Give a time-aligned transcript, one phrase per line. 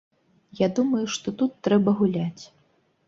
[0.61, 2.43] Я думаю, што тут трэба гуляць.